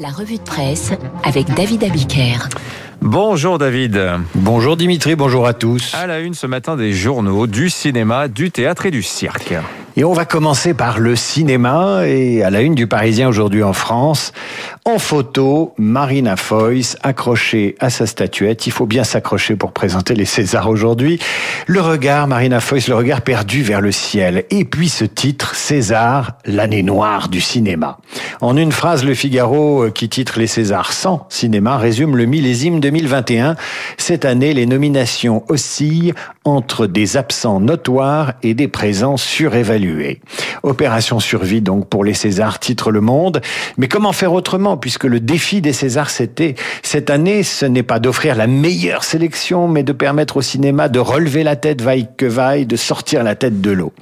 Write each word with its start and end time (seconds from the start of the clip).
La 0.00 0.08
revue 0.08 0.38
de 0.38 0.42
presse 0.42 0.92
avec 1.22 1.52
David 1.54 1.84
Abiker. 1.84 2.48
Bonjour 3.00 3.58
David. 3.58 4.00
Bonjour 4.34 4.76
Dimitri, 4.76 5.14
bonjour 5.14 5.46
à 5.46 5.54
tous. 5.54 5.94
À 5.94 6.06
la 6.06 6.20
une 6.20 6.34
ce 6.34 6.46
matin 6.46 6.76
des 6.76 6.92
journaux, 6.92 7.46
du 7.46 7.70
cinéma, 7.70 8.28
du 8.28 8.50
théâtre 8.50 8.86
et 8.86 8.90
du 8.90 9.02
cirque. 9.02 9.54
Et 9.96 10.02
on 10.02 10.12
va 10.12 10.24
commencer 10.24 10.74
par 10.74 10.98
le 10.98 11.14
cinéma 11.14 12.00
et 12.04 12.42
à 12.42 12.50
la 12.50 12.62
une 12.62 12.74
du 12.74 12.88
Parisien 12.88 13.28
aujourd'hui 13.28 13.62
en 13.62 13.72
France. 13.72 14.32
En 14.84 14.98
photo, 14.98 15.72
Marina 15.78 16.34
Foïs 16.34 16.96
accrochée 17.04 17.76
à 17.78 17.90
sa 17.90 18.04
statuette. 18.04 18.66
Il 18.66 18.72
faut 18.72 18.86
bien 18.86 19.04
s'accrocher 19.04 19.54
pour 19.54 19.70
présenter 19.70 20.16
les 20.16 20.24
Césars 20.24 20.68
aujourd'hui. 20.68 21.20
Le 21.68 21.80
regard, 21.80 22.26
Marina 22.26 22.58
Foïs, 22.58 22.88
le 22.88 22.96
regard 22.96 23.22
perdu 23.22 23.62
vers 23.62 23.80
le 23.80 23.92
ciel. 23.92 24.46
Et 24.50 24.64
puis 24.64 24.88
ce 24.88 25.04
titre, 25.04 25.54
César, 25.54 26.32
l'année 26.44 26.82
noire 26.82 27.28
du 27.28 27.40
cinéma. 27.40 27.98
En 28.40 28.56
une 28.56 28.72
phrase, 28.72 29.04
le 29.04 29.14
Figaro, 29.14 29.84
euh, 29.84 29.90
qui 29.90 30.08
titre 30.08 30.40
les 30.40 30.48
Césars 30.48 30.92
sans 30.92 31.24
cinéma, 31.28 31.78
résume 31.78 32.16
le 32.16 32.26
millésime 32.26 32.80
2021. 32.80 33.54
Cette 33.96 34.24
année, 34.24 34.54
les 34.54 34.66
nominations 34.66 35.44
oscillent 35.48 36.14
entre 36.44 36.88
des 36.88 37.16
absents 37.16 37.60
notoires 37.60 38.32
et 38.42 38.54
des 38.54 38.68
présents 38.68 39.16
surévalués. 39.16 39.83
Opération 40.62 41.20
survie 41.20 41.60
donc 41.60 41.88
pour 41.88 42.04
les 42.04 42.14
Césars, 42.14 42.58
titre 42.58 42.90
Le 42.90 43.00
Monde. 43.00 43.40
Mais 43.76 43.88
comment 43.88 44.12
faire 44.12 44.32
autrement 44.32 44.76
puisque 44.76 45.04
le 45.04 45.20
défi 45.20 45.60
des 45.60 45.72
Césars 45.72 46.10
c'était 46.10 46.54
cette 46.82 47.10
année, 47.10 47.42
ce 47.42 47.66
n'est 47.66 47.82
pas 47.82 47.98
d'offrir 47.98 48.34
la 48.34 48.46
meilleure 48.46 49.04
sélection, 49.04 49.68
mais 49.68 49.82
de 49.82 49.92
permettre 49.92 50.38
au 50.38 50.42
cinéma 50.42 50.88
de 50.88 50.98
relever 50.98 51.42
la 51.42 51.56
tête 51.56 51.82
vaille 51.82 52.08
que 52.16 52.26
vaille, 52.26 52.66
de 52.66 52.76
sortir 52.76 53.22
la 53.22 53.34
tête 53.34 53.60
de 53.60 53.70
l'eau. 53.70 53.92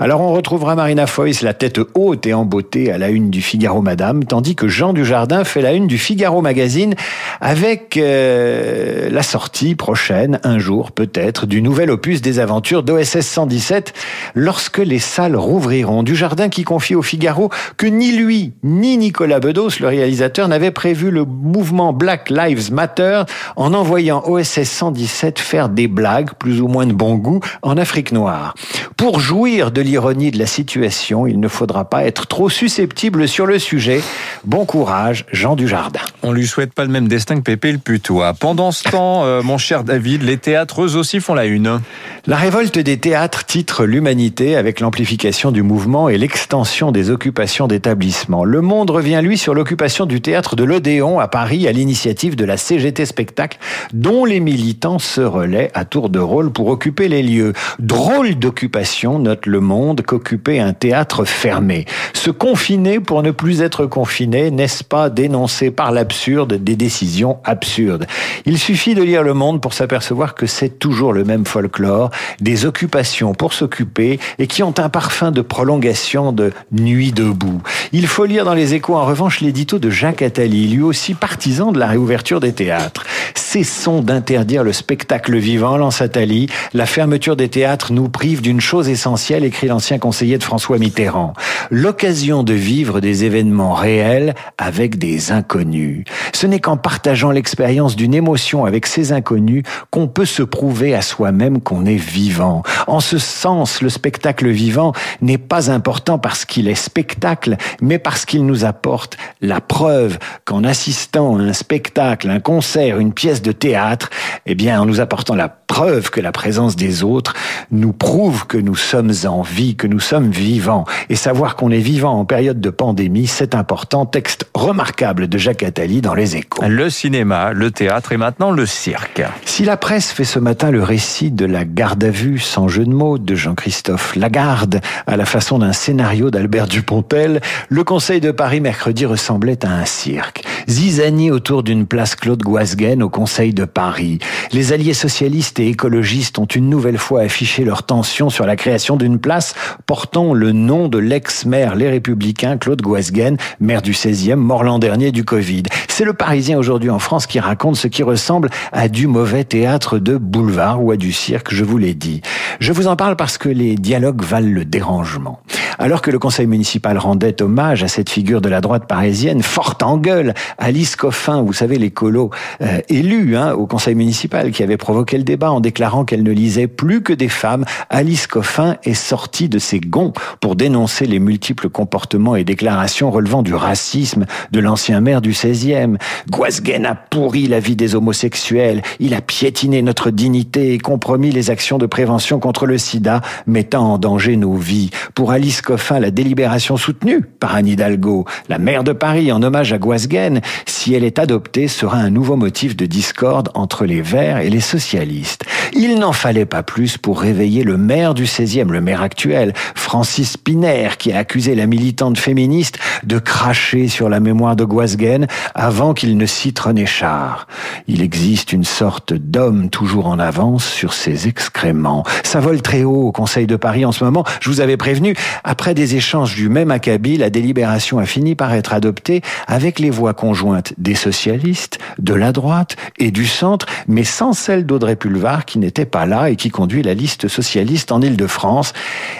Alors 0.00 0.20
on 0.20 0.32
retrouvera 0.32 0.74
Marina 0.74 1.06
Foïs 1.06 1.42
la 1.42 1.54
tête 1.54 1.80
haute 1.94 2.26
et 2.26 2.32
beauté 2.44 2.90
à 2.90 2.98
la 2.98 3.08
une 3.08 3.30
du 3.30 3.42
Figaro 3.42 3.82
Madame, 3.82 4.24
tandis 4.24 4.54
que 4.54 4.68
Jean 4.68 4.92
Dujardin 4.92 5.44
fait 5.44 5.60
la 5.60 5.72
une 5.72 5.86
du 5.86 5.98
Figaro 5.98 6.40
Magazine 6.40 6.94
avec 7.40 7.96
euh, 7.96 9.08
la 9.10 9.22
sortie 9.22 9.74
prochaine, 9.74 10.40
un 10.44 10.58
jour 10.58 10.92
peut-être, 10.92 11.46
du 11.46 11.62
nouvel 11.62 11.90
opus 11.90 12.22
des 12.22 12.38
aventures 12.38 12.82
d'OSS 12.82 13.20
117 13.20 13.92
lorsque 14.34 14.78
les 14.78 14.98
salles 14.98 15.27
rouvriront. 15.36 16.02
Du 16.02 16.16
jardin 16.16 16.48
qui 16.48 16.64
confie 16.64 16.94
au 16.94 17.02
Figaro 17.02 17.50
que 17.76 17.86
ni 17.86 18.12
lui, 18.12 18.52
ni 18.62 18.96
Nicolas 18.96 19.40
Bedos, 19.40 19.80
le 19.80 19.88
réalisateur, 19.88 20.48
n'avaient 20.48 20.70
prévu 20.70 21.10
le 21.10 21.24
mouvement 21.24 21.92
Black 21.92 22.30
Lives 22.30 22.72
Matter 22.72 23.22
en 23.56 23.74
envoyant 23.74 24.22
OSS 24.26 24.64
117 24.64 25.38
faire 25.38 25.68
des 25.68 25.88
blagues, 25.88 26.30
plus 26.38 26.60
ou 26.60 26.68
moins 26.68 26.86
de 26.86 26.92
bon 26.92 27.16
goût, 27.16 27.40
en 27.62 27.76
Afrique 27.76 28.12
noire. 28.12 28.54
Pour 28.96 29.20
jouir 29.20 29.70
de 29.70 29.80
l'ironie 29.80 30.30
de 30.30 30.38
la 30.38 30.46
situation, 30.46 31.26
il 31.26 31.40
ne 31.40 31.48
faudra 31.48 31.84
pas 31.88 32.04
être 32.04 32.26
trop 32.26 32.48
susceptible 32.48 33.28
sur 33.28 33.46
le 33.46 33.58
sujet. 33.58 34.02
Bon 34.44 34.64
courage, 34.64 35.24
Jean 35.32 35.56
Dujardin. 35.56 36.00
On 36.22 36.32
lui 36.32 36.46
souhaite 36.46 36.72
pas 36.72 36.84
le 36.84 36.90
même 36.90 37.08
destin 37.08 37.36
que 37.36 37.42
Pépé 37.42 37.72
le 37.72 37.78
putois. 37.78 38.34
Pendant 38.34 38.72
ce 38.72 38.84
temps, 38.88 39.24
euh, 39.24 39.42
mon 39.42 39.58
cher 39.58 39.84
David, 39.84 40.22
les 40.22 40.36
théâtres 40.36 40.82
eux 40.82 40.96
aussi 40.96 41.20
font 41.20 41.34
la 41.34 41.44
une. 41.44 41.80
La 42.26 42.36
révolte 42.36 42.78
des 42.78 42.98
théâtres 42.98 43.44
titre 43.44 43.84
l'humanité 43.84 44.56
avec 44.56 44.80
l'amplification 44.80 45.17
du 45.18 45.64
mouvement 45.64 46.08
et 46.08 46.16
l'extension 46.16 46.92
des 46.92 47.10
occupations 47.10 47.66
d'établissements. 47.66 48.44
Le 48.44 48.60
Monde 48.60 48.90
revient, 48.90 49.18
lui, 49.20 49.36
sur 49.36 49.52
l'occupation 49.52 50.06
du 50.06 50.20
théâtre 50.20 50.54
de 50.54 50.62
l'Odéon 50.62 51.18
à 51.18 51.26
Paris 51.26 51.66
à 51.66 51.72
l'initiative 51.72 52.36
de 52.36 52.44
la 52.44 52.56
CGT 52.56 53.04
Spectacle, 53.04 53.58
dont 53.92 54.24
les 54.24 54.38
militants 54.38 55.00
se 55.00 55.20
relaient 55.20 55.72
à 55.74 55.84
tour 55.84 56.08
de 56.08 56.20
rôle 56.20 56.52
pour 56.52 56.68
occuper 56.68 57.08
les 57.08 57.24
lieux. 57.24 57.52
Drôle 57.80 58.36
d'occupation, 58.36 59.18
note 59.18 59.46
Le 59.46 59.58
Monde, 59.58 60.02
qu'occuper 60.02 60.60
un 60.60 60.72
théâtre 60.72 61.24
fermé. 61.24 61.84
Se 62.12 62.30
confiner 62.30 63.00
pour 63.00 63.24
ne 63.24 63.32
plus 63.32 63.60
être 63.60 63.86
confiné, 63.86 64.52
n'est-ce 64.52 64.84
pas 64.84 65.10
dénoncer 65.10 65.72
par 65.72 65.90
l'absurde 65.90 66.54
des 66.54 66.76
décisions 66.76 67.38
absurdes? 67.42 68.06
Il 68.46 68.56
suffit 68.56 68.94
de 68.94 69.02
lire 69.02 69.24
Le 69.24 69.34
Monde 69.34 69.60
pour 69.60 69.72
s'apercevoir 69.72 70.36
que 70.36 70.46
c'est 70.46 70.78
toujours 70.78 71.12
le 71.12 71.24
même 71.24 71.44
folklore, 71.44 72.10
des 72.40 72.66
occupations 72.66 73.34
pour 73.34 73.52
s'occuper 73.52 74.20
et 74.38 74.46
qui 74.46 74.62
ont 74.62 74.74
un 74.78 74.88
parfum 75.08 75.30
de 75.30 75.40
prolongation 75.40 76.32
de 76.32 76.52
Nuit 76.70 77.12
debout. 77.12 77.62
Il 77.92 78.06
faut 78.06 78.26
lire 78.26 78.44
dans 78.44 78.52
les 78.52 78.74
échos 78.74 78.94
en 78.94 79.06
revanche 79.06 79.40
l'édito 79.40 79.78
de 79.78 79.88
Jacques 79.88 80.20
Attali, 80.20 80.68
lui 80.68 80.82
aussi 80.82 81.14
partisan 81.14 81.72
de 81.72 81.78
la 81.78 81.86
réouverture 81.86 82.40
des 82.40 82.52
théâtres. 82.52 83.06
Cessons 83.34 84.02
d'interdire 84.02 84.64
le 84.64 84.74
spectacle 84.74 85.38
vivant, 85.38 85.78
lance 85.78 86.02
Attali. 86.02 86.50
La 86.74 86.84
fermeture 86.84 87.36
des 87.36 87.48
théâtres 87.48 87.90
nous 87.90 88.10
prive 88.10 88.42
d'une 88.42 88.60
chose 88.60 88.90
essentielle, 88.90 89.44
écrit 89.44 89.68
l'ancien 89.68 89.98
conseiller 89.98 90.36
de 90.36 90.44
François 90.44 90.76
Mitterrand. 90.76 91.32
L'occasion 91.70 92.42
de 92.42 92.52
vivre 92.52 93.00
des 93.00 93.24
événements 93.24 93.72
réels 93.72 94.34
avec 94.58 94.98
des 94.98 95.32
inconnus. 95.32 96.04
Ce 96.34 96.46
n'est 96.46 96.60
qu'en 96.60 96.76
partageant 96.76 97.30
l'expérience 97.30 97.96
d'une 97.96 98.12
émotion 98.12 98.66
avec 98.66 98.86
ces 98.86 99.12
inconnus 99.12 99.62
qu'on 99.90 100.06
peut 100.06 100.26
se 100.26 100.42
prouver 100.42 100.94
à 100.94 101.00
soi-même 101.00 101.62
qu'on 101.62 101.86
est 101.86 101.96
vivant. 101.96 102.62
En 102.86 103.00
ce 103.00 103.16
sens, 103.16 103.80
le 103.80 103.88
spectacle 103.88 104.48
vivant 104.50 104.92
n'est 105.20 105.38
pas 105.38 105.70
important 105.70 106.18
parce 106.18 106.44
qu'il 106.44 106.68
est 106.68 106.74
spectacle, 106.74 107.56
mais 107.80 107.98
parce 107.98 108.24
qu'il 108.24 108.46
nous 108.46 108.64
apporte 108.64 109.16
la 109.40 109.60
preuve 109.60 110.18
qu'en 110.44 110.64
assistant 110.64 111.36
à 111.36 111.42
un 111.42 111.52
spectacle, 111.52 112.30
un 112.30 112.40
concert, 112.40 112.98
une 112.98 113.12
pièce 113.12 113.42
de 113.42 113.52
théâtre, 113.52 114.10
eh 114.46 114.54
bien, 114.54 114.80
en 114.80 114.86
nous 114.86 115.00
apportant 115.00 115.34
la 115.34 115.48
preuve 115.48 116.10
que 116.10 116.20
la 116.20 116.32
présence 116.32 116.76
des 116.76 117.02
autres 117.04 117.34
nous 117.70 117.92
prouve 117.92 118.46
que 118.46 118.58
nous 118.58 118.74
sommes 118.74 119.12
en 119.26 119.42
vie, 119.42 119.76
que 119.76 119.86
nous 119.86 120.00
sommes 120.00 120.30
vivants. 120.30 120.84
Et 121.08 121.16
savoir 121.16 121.56
qu'on 121.56 121.70
est 121.70 121.78
vivant 121.78 122.18
en 122.18 122.24
période 122.24 122.60
de 122.60 122.70
pandémie, 122.70 123.26
c'est 123.26 123.54
important. 123.54 124.06
Texte 124.06 124.46
remarquable 124.54 125.28
de 125.28 125.38
Jacques 125.38 125.62
Attali 125.62 126.00
dans 126.00 126.14
Les 126.14 126.36
Échos. 126.36 126.62
Le 126.66 126.90
cinéma, 126.90 127.52
le 127.52 127.70
théâtre 127.70 128.12
et 128.12 128.16
maintenant 128.16 128.50
le 128.50 128.66
cirque. 128.66 129.22
Si 129.44 129.64
la 129.64 129.76
presse 129.76 130.10
fait 130.10 130.24
ce 130.24 130.38
matin 130.38 130.70
le 130.70 130.82
récit 130.82 131.30
de 131.30 131.44
la 131.44 131.64
garde 131.64 132.02
à 132.02 132.10
vue, 132.10 132.38
sans 132.38 132.68
jeu 132.68 132.84
de 132.84 132.92
mots, 132.92 133.18
de 133.18 133.34
Jean-Christophe 133.34 134.16
Lagarde, 134.16 134.80
à 135.06 135.16
la 135.16 135.24
façon 135.24 135.58
d'un 135.58 135.72
scénario 135.72 136.30
d'Albert 136.30 136.66
Dupontel, 136.66 137.40
le 137.68 137.84
Conseil 137.84 138.20
de 138.20 138.30
Paris 138.30 138.60
mercredi 138.60 139.06
ressemblait 139.06 139.64
à 139.64 139.70
un 139.70 139.84
cirque. 139.84 140.44
Zizanie 140.68 141.30
autour 141.30 141.62
d'une 141.62 141.86
place 141.86 142.14
Claude 142.14 142.42
Guasguen 142.42 143.02
au 143.02 143.08
Conseil 143.08 143.54
de 143.54 143.64
Paris. 143.64 144.18
Les 144.52 144.72
alliés 144.72 144.94
socialistes 144.94 145.58
et 145.60 145.68
écologistes 145.68 146.38
ont 146.38 146.46
une 146.46 146.68
nouvelle 146.68 146.98
fois 146.98 147.22
affiché 147.22 147.64
leur 147.64 147.84
tension 147.84 148.30
sur 148.30 148.46
la 148.46 148.56
création 148.56 148.96
d'une 148.96 149.18
place 149.18 149.54
portant 149.86 150.34
le 150.34 150.52
nom 150.52 150.88
de 150.88 150.98
l'ex-maire 150.98 151.74
Les 151.74 151.88
Républicains 151.88 152.58
Claude 152.58 152.82
Guasguen, 152.82 153.36
maire 153.60 153.82
du 153.82 153.92
16e, 153.92 154.34
mort 154.36 154.64
l'an 154.64 154.78
dernier 154.78 155.12
du 155.12 155.24
Covid. 155.24 155.64
C'est 155.98 156.04
le 156.04 156.12
Parisien 156.12 156.56
aujourd'hui 156.56 156.90
en 156.90 157.00
France 157.00 157.26
qui 157.26 157.40
raconte 157.40 157.74
ce 157.74 157.88
qui 157.88 158.04
ressemble 158.04 158.50
à 158.70 158.88
du 158.88 159.08
mauvais 159.08 159.42
théâtre 159.42 159.98
de 159.98 160.16
boulevard 160.16 160.80
ou 160.80 160.92
à 160.92 160.96
du 160.96 161.10
cirque, 161.10 161.52
je 161.52 161.64
vous 161.64 161.76
l'ai 161.76 161.92
dit. 161.92 162.22
Je 162.60 162.72
vous 162.72 162.86
en 162.86 162.94
parle 162.94 163.16
parce 163.16 163.36
que 163.36 163.48
les 163.48 163.74
dialogues 163.74 164.22
valent 164.22 164.48
le 164.48 164.64
dérangement. 164.64 165.40
Alors 165.80 166.02
que 166.02 166.10
le 166.10 166.18
conseil 166.18 166.48
municipal 166.48 166.98
rendait 166.98 167.40
hommage 167.40 167.84
à 167.84 167.88
cette 167.88 168.10
figure 168.10 168.40
de 168.40 168.48
la 168.48 168.60
droite 168.60 168.86
parisienne, 168.88 169.44
forte 169.44 169.84
en 169.84 169.96
gueule, 169.96 170.34
Alice 170.58 170.96
Coffin, 170.96 171.40
vous 171.42 171.52
savez, 171.52 171.78
l'écolo 171.78 172.30
euh, 172.60 172.80
élue 172.88 173.36
hein, 173.36 173.52
au 173.52 173.66
conseil 173.66 173.94
municipal, 173.94 174.50
qui 174.50 174.64
avait 174.64 174.76
provoqué 174.76 175.16
le 175.16 175.22
débat 175.22 175.52
en 175.52 175.60
déclarant 175.60 176.04
qu'elle 176.04 176.24
ne 176.24 176.32
lisait 176.32 176.66
plus 176.66 177.00
que 177.04 177.12
des 177.12 177.28
femmes, 177.28 177.64
Alice 177.90 178.26
Coffin 178.26 178.76
est 178.82 178.94
sortie 178.94 179.48
de 179.48 179.60
ses 179.60 179.78
gonds 179.78 180.12
pour 180.40 180.56
dénoncer 180.56 181.06
les 181.06 181.20
multiples 181.20 181.68
comportements 181.68 182.34
et 182.34 182.42
déclarations 182.42 183.12
relevant 183.12 183.42
du 183.42 183.54
racisme 183.54 184.26
de 184.50 184.58
l'ancien 184.58 185.00
maire 185.00 185.20
du 185.20 185.30
16e. 185.30 185.96
Guasguen 186.28 186.86
a 186.86 186.96
pourri 186.96 187.46
la 187.46 187.60
vie 187.60 187.76
des 187.76 187.94
homosexuels, 187.94 188.82
il 188.98 189.14
a 189.14 189.20
piétiné 189.20 189.82
notre 189.82 190.10
dignité 190.10 190.74
et 190.74 190.78
compromis 190.78 191.30
les 191.30 191.50
actions 191.50 191.78
de 191.78 191.86
prévention 191.86 192.40
contre 192.40 192.66
le 192.66 192.78
sida, 192.78 193.20
mettant 193.46 193.92
en 193.92 193.98
danger 193.98 194.36
nos 194.36 194.54
vies. 194.54 194.90
Pour 195.14 195.30
Alice 195.30 195.62
Coffin, 195.68 196.00
la 196.00 196.10
délibération 196.10 196.78
soutenue 196.78 197.20
par 197.20 197.54
Anne 197.54 197.66
Hidalgo, 197.66 198.24
la 198.48 198.56
maire 198.56 198.84
de 198.84 198.92
Paris, 198.94 199.30
en 199.32 199.42
hommage 199.42 199.74
à 199.74 199.76
Guasguen, 199.76 200.40
si 200.64 200.94
elle 200.94 201.04
est 201.04 201.18
adoptée, 201.18 201.68
sera 201.68 201.98
un 201.98 202.08
nouveau 202.08 202.36
motif 202.36 202.74
de 202.74 202.86
discorde 202.86 203.50
entre 203.52 203.84
les 203.84 204.00
Verts 204.00 204.38
et 204.38 204.48
les 204.48 204.60
socialistes. 204.60 205.44
Il 205.80 206.00
n'en 206.00 206.12
fallait 206.12 206.44
pas 206.44 206.64
plus 206.64 206.98
pour 206.98 207.20
réveiller 207.20 207.62
le 207.62 207.76
maire 207.76 208.12
du 208.12 208.24
16e, 208.24 208.68
le 208.72 208.80
maire 208.80 209.00
actuel, 209.00 209.52
Francis 209.76 210.36
Piner, 210.36 210.88
qui 210.98 211.12
a 211.12 211.18
accusé 211.18 211.54
la 211.54 211.66
militante 211.66 212.18
féministe 212.18 212.80
de 213.04 213.20
cracher 213.20 213.86
sur 213.86 214.08
la 214.08 214.18
mémoire 214.18 214.56
de 214.56 214.64
Guasguen 214.64 215.28
avant 215.54 215.94
qu'il 215.94 216.16
ne 216.16 216.26
cite 216.26 216.58
René 216.58 216.84
Char. 216.84 217.46
Il 217.86 218.02
existe 218.02 218.52
une 218.52 218.64
sorte 218.64 219.12
d'homme 219.12 219.70
toujours 219.70 220.08
en 220.08 220.18
avance 220.18 220.66
sur 220.66 220.94
ses 220.94 221.28
excréments. 221.28 222.02
Ça 222.24 222.40
vole 222.40 222.60
très 222.60 222.82
haut 222.82 223.06
au 223.06 223.12
Conseil 223.12 223.46
de 223.46 223.54
Paris 223.54 223.84
en 223.84 223.92
ce 223.92 224.02
moment. 224.02 224.24
Je 224.40 224.50
vous 224.50 224.60
avais 224.60 224.76
prévenu, 224.76 225.14
après 225.44 225.74
des 225.74 225.94
échanges 225.94 226.34
du 226.34 226.48
même 226.48 226.72
acabit, 226.72 227.18
la 227.18 227.30
délibération 227.30 228.00
a 228.00 228.04
fini 228.04 228.34
par 228.34 228.52
être 228.52 228.72
adoptée 228.72 229.22
avec 229.46 229.78
les 229.78 229.90
voix 229.90 230.12
conjointes 230.12 230.74
des 230.76 230.96
socialistes, 230.96 231.78
de 232.00 232.14
la 232.14 232.32
droite 232.32 232.74
et 232.98 233.12
du 233.12 233.28
centre, 233.28 233.66
mais 233.86 234.02
sans 234.02 234.32
celle 234.32 234.66
d'Audrey 234.66 234.96
Pulvar 234.96 235.44
qui 235.44 235.60
n'était 235.68 235.86
pas 235.86 236.06
là 236.06 236.30
et 236.30 236.36
qui 236.36 236.50
conduit 236.50 236.82
la 236.82 236.94
liste 236.94 237.28
socialiste 237.28 237.92
en 237.92 238.00
Ile-de-France. 238.00 238.72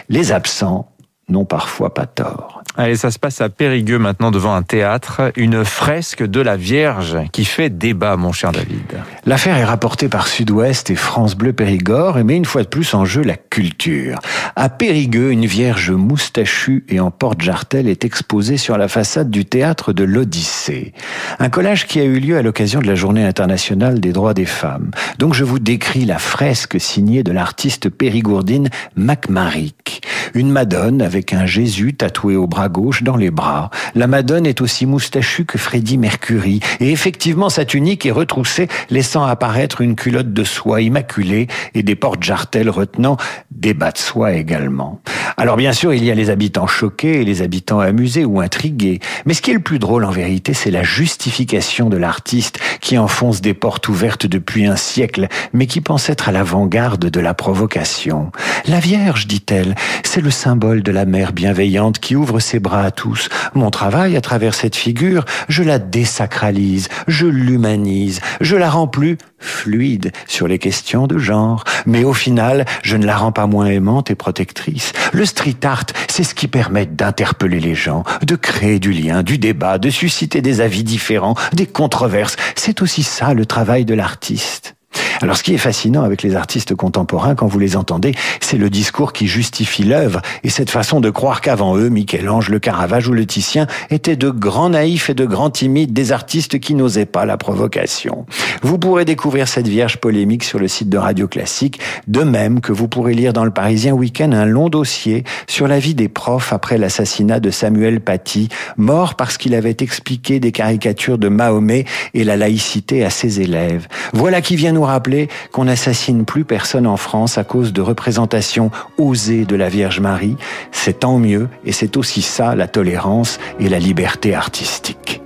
Les 0.09 0.33
absents 0.33 0.91
n'ont 1.29 1.45
parfois 1.45 1.93
pas 1.93 2.07
tort. 2.07 2.58
Allez, 2.77 2.97
ça 2.97 3.11
se 3.11 3.19
passe 3.19 3.41
à 3.41 3.49
Périgueux 3.49 3.99
maintenant 3.99 4.31
devant 4.31 4.55
un 4.55 4.63
théâtre, 4.63 5.33
une 5.37 5.65
fresque 5.65 6.23
de 6.23 6.41
la 6.41 6.57
Vierge 6.57 7.19
qui 7.33 7.45
fait 7.45 7.71
débat, 7.71 8.17
mon 8.17 8.31
cher 8.31 8.53
David. 8.53 9.03
L'affaire 9.27 9.57
est 9.57 9.65
rapportée 9.65 10.09
par 10.09 10.29
Sud-Ouest 10.29 10.91
et 10.91 10.95
France 10.95 11.35
Bleu 11.35 11.53
Périgord 11.53 12.19
et 12.19 12.23
met 12.23 12.37
une 12.37 12.45
fois 12.45 12.63
de 12.63 12.69
plus 12.69 12.95
en 12.95 13.05
jeu 13.05 13.23
la 13.23 13.37
culture. 13.37 14.21
À 14.55 14.69
Périgueux, 14.69 15.33
une 15.33 15.47
Vierge 15.47 15.91
moustachue 15.91 16.85
et 16.89 17.01
en 17.01 17.11
porte-jartel 17.11 17.89
est 17.89 18.05
exposée 18.05 18.57
sur 18.57 18.79
la 18.79 18.87
façade 18.87 19.31
du 19.31 19.45
théâtre 19.45 19.93
de 19.93 20.05
l'Odyssée. 20.05 20.93
Un 21.41 21.49
collage 21.49 21.87
qui 21.87 21.99
a 21.99 22.05
eu 22.05 22.21
lieu 22.21 22.37
à 22.37 22.43
l'occasion 22.43 22.81
de 22.81 22.87
la 22.87 22.95
Journée 22.95 23.25
internationale 23.25 23.99
des 23.99 24.13
droits 24.13 24.35
des 24.35 24.47
femmes. 24.47 24.93
Donc 25.19 25.35
je 25.35 25.43
vous 25.43 25.59
décris 25.59 26.05
la 26.05 26.19
fresque 26.19 26.81
signée 26.81 27.25
de 27.25 27.33
l'artiste 27.33 27.89
périgourdine 27.89 28.69
MacMaric. 28.95 30.03
Une 30.35 30.51
Madone 30.51 31.03
avec 31.03 31.33
un 31.33 31.47
Jésus 31.47 31.95
tatoué 31.95 32.37
au 32.37 32.47
bras 32.47 32.69
gauche 32.69 33.03
dans 33.03 33.17
les 33.17 33.31
bras. 33.31 33.71
La 33.95 34.07
Madone 34.07 34.47
est 34.47 34.61
aussi 34.61 34.87
moustachue 34.87 35.45
que 35.45 35.59
Freddie 35.59 35.99
Mercury. 35.99 36.61
Et 36.81 36.91
effectivement, 36.93 37.49
sa 37.49 37.65
tunique 37.65 38.07
est 38.07 38.11
retroussée, 38.11 38.69
laissant 38.91 39.25
apparaître 39.25 39.81
une 39.81 39.97
culotte 39.97 40.33
de 40.33 40.45
soie 40.45 40.81
immaculée 40.81 41.49
et 41.75 41.83
des 41.83 41.97
portes-jartelles 41.97 42.71
retenant 42.71 43.17
des 43.51 43.75
bas 43.75 43.91
de 43.91 43.99
soie 43.99 44.33
également. 44.33 45.01
Alors 45.41 45.57
bien 45.57 45.73
sûr, 45.73 45.95
il 45.95 46.05
y 46.05 46.11
a 46.11 46.17
les 46.17 46.31
habitants 46.31 46.67
choqués 46.67 47.21
et 47.21 47.25
les 47.25 47.43
habitants 47.43 47.79
amusés 47.79 48.25
ou 48.25 48.41
intrigués. 48.41 48.99
Mais 49.25 49.35
ce 49.35 49.41
qui 49.41 49.53
est 49.53 49.55
le 49.55 49.61
plus 49.61 49.79
drôle 49.79 50.05
en 50.05 50.11
vérité, 50.11 50.53
c'est 50.53 50.73
la 50.73 50.83
justification 50.83 51.89
de 51.89 51.97
l'artiste 51.97 52.59
qui 52.81 52.99
enfonce 52.99 53.41
des 53.41 53.55
portes 53.55 53.89
ouvertes 53.89 54.27
depuis 54.27 54.67
un 54.67 54.75
siècle, 54.75 55.29
mais 55.53 55.69
qui 55.69 55.81
pense 55.81 56.11
être 56.11 56.29
à 56.29 56.33
l'avant-garde 56.33 57.09
de 57.09 57.21
la 57.21 57.35
provocation. 57.35 58.33
La 58.67 58.81
Vierge, 58.81 59.29
dit-elle, 59.29 59.77
c'est 60.03 60.21
le 60.21 60.33
symbole 60.33 60.83
de 60.83 60.91
la 60.91 61.05
mère 61.05 61.33
bienveillante 61.33 62.01
qui 62.01 62.17
ouvre 62.17 62.41
ses 62.41 62.59
bras 62.59 62.83
à 62.83 62.91
tous. 62.91 63.29
Mon 63.55 63.71
travail, 63.71 64.17
à 64.17 64.21
travers 64.21 64.55
cette 64.55 64.75
figure, 64.75 65.25
je 65.49 65.63
la 65.63 65.79
désacralise, 65.79 66.89
je 67.07 67.27
l'humanise, 67.27 68.21
je 68.41 68.57
la 68.57 68.71
rends 68.71 68.89
plus 68.89 69.19
fluide 69.39 70.13
sur 70.27 70.49
les 70.49 70.59
questions 70.59 71.07
de 71.07 71.19
genre. 71.19 71.65
Mais 71.87 72.05
au 72.05 72.15
final, 72.15 72.65
je 72.83 72.97
ne 72.97 73.07
la 73.07 73.17
rends 73.17 73.33
pas 73.33 73.47
moins 73.47 73.67
aimante 73.67 74.11
et 74.11 74.15
protectrice. 74.15 74.93
Le 75.13 75.25
street 75.25 75.57
art, 75.65 75.87
c'est 76.09 76.25
ce 76.25 76.35
qui 76.35 76.49
permet 76.49 76.87
d'interpeller 76.87 77.61
les 77.61 77.75
gens, 77.75 78.05
de 78.23 78.37
créer 78.37 78.79
du 78.79 78.93
lien, 78.93 79.23
du 79.23 79.39
débat, 79.39 79.79
de 79.79 79.91
susciter 79.91 80.41
des 80.41 80.61
avis 80.61 80.85
différents, 80.85 81.35
des 81.53 81.67
controverses. 81.67 82.37
C'est 82.55 82.83
aussi 82.83 83.03
ça 83.03 83.35
le 83.35 83.47
travail 83.47 83.85
de 83.85 83.95
l'artiste. 83.95 84.78
Alors 85.21 85.37
ce 85.37 85.43
qui 85.43 85.55
est 85.55 85.59
fascinant 85.59 86.03
avec 86.03 86.23
les 86.23 86.37
artistes 86.37 86.75
contemporains 86.75 87.35
quand 87.35 87.47
vous 87.47 87.59
les 87.59 87.77
entendez, 87.77 88.15
c'est 88.41 88.59
le 88.59 88.71
discours 88.71 89.13
qui 89.13 89.27
justifie 89.27 89.85
l'œuvre 89.85 90.23
et 90.45 90.51
cette 90.51 90.71
façon 90.71 91.01
de 91.01 91.11
croire 91.11 91.41
qu'avant 91.41 91.77
eux, 91.77 91.89
Michel-Ange, 91.89 92.49
le 92.49 92.59
Caravage 92.59 93.09
ou 93.09 93.13
le 93.13 93.27
Titien 93.27 93.67
étaient 93.91 94.17
de 94.17 94.31
grands 94.31 94.71
naïfs 94.71 95.11
et 95.11 95.15
de 95.15 95.25
grands 95.25 95.51
timides, 95.51 95.93
des 95.93 96.13
artistes 96.13 96.59
qui 96.59 96.75
n'osaient 96.75 97.07
pas 97.07 97.25
la 97.25 97.37
provocation. 97.37 98.27
Vous 98.63 98.79
pourrez 98.79 99.05
découvrir 99.05 99.49
cette 99.49 99.69
vierge 99.69 99.99
polémique 99.99 100.45
sur 100.45 100.59
le 100.59 100.69
site 100.69 100.89
de 100.89 100.99
Radio 100.99 101.29
Classique, 101.29 101.81
de 102.07 102.23
même 102.23 102.61
que 102.61 102.73
vous 102.73 102.89
pourrez 102.89 103.15
lire 103.15 103.33
dans 103.33 103.45
le 103.45 103.51
Parisien 103.51 103.93
Week-end 103.93 104.33
un 104.33 104.47
long 104.47 104.69
dossier 104.69 105.25
sur 105.47 105.69
la 105.69 105.79
vie 105.79 105.95
des 105.95 106.09
profs 106.09 106.53
après 106.53 106.79
l'assassinat 106.79 107.41
de 107.41 107.51
Samuel 107.51 108.01
Paty, 108.01 108.49
mort 108.77 109.15
parce 109.15 109.39
qu'il 109.39 109.55
avait 109.55 109.77
expliqué 109.81 110.41
des 110.41 110.53
caricatures 110.53 111.19
de 111.19 111.29
Mahomet 111.29 111.85
et 112.15 112.25
la 112.25 112.37
laïcité 112.37 113.05
à 113.05 113.11
ses 113.11 113.41
élèves. 113.41 113.87
Voilà 114.13 114.41
qui 114.41 114.57
vient 114.57 114.73
nous 114.73 114.85
rappeler 114.89 115.29
qu'on 115.53 115.65
n'assassine 115.65 116.25
plus 116.25 116.45
personne 116.45 116.87
en 116.87 116.97
France 116.97 117.39
à 117.39 117.45
cause 117.45 117.73
de 117.73 117.81
représentations 117.81 118.71
osées 118.99 119.45
de 119.45 119.57
la 119.57 119.69
Vierge 119.69 120.01
Marie. 120.01 120.37
C'est 120.73 121.01
tant 121.01 121.19
mieux 121.19 121.49
et 121.65 121.73
c'est 121.73 121.97
aussi 121.97 122.23
ça 122.23 122.55
la 122.55 122.67
tolérance 122.67 123.39
et 123.61 123.69
la 123.69 123.79
liberté 123.79 124.35
artistique. 124.35 125.23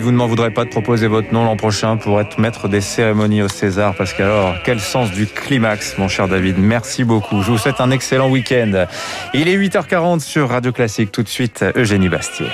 Vous 0.00 0.12
ne 0.12 0.16
m'en 0.16 0.26
voudrez 0.26 0.50
pas 0.50 0.64
de 0.64 0.70
proposer 0.70 1.06
votre 1.06 1.32
nom 1.32 1.44
l'an 1.44 1.56
prochain 1.56 1.96
pour 1.96 2.20
être 2.20 2.38
maître 2.38 2.68
des 2.68 2.80
cérémonies 2.80 3.42
au 3.42 3.48
César, 3.48 3.94
parce 3.96 4.12
qu'alors, 4.12 4.54
quel 4.64 4.80
sens 4.80 5.10
du 5.10 5.26
climax, 5.26 5.98
mon 5.98 6.08
cher 6.08 6.28
David. 6.28 6.56
Merci 6.58 7.04
beaucoup. 7.04 7.42
Je 7.42 7.50
vous 7.50 7.58
souhaite 7.58 7.80
un 7.80 7.90
excellent 7.90 8.30
week-end. 8.30 8.86
Il 9.34 9.48
est 9.48 9.56
8h40 9.56 10.20
sur 10.20 10.48
Radio 10.50 10.72
Classique. 10.72 11.12
Tout 11.12 11.22
de 11.22 11.28
suite, 11.28 11.64
Eugénie 11.76 12.08
Bastier. 12.08 12.46